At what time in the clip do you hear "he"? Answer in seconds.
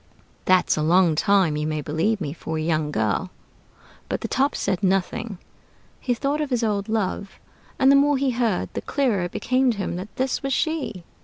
5.99-6.15, 8.17-8.31